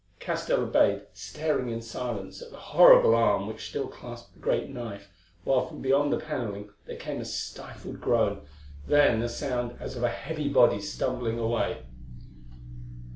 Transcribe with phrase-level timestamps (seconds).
[0.19, 5.11] Castell obeyed, staring in silence at the horrible arm which still clasped the great knife,
[5.43, 8.41] while from beyond the panelling there came a stifled groan,
[8.87, 11.83] then a sound as of a heavy body stumbling away.